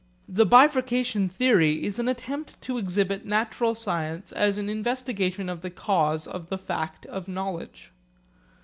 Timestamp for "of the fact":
6.25-7.05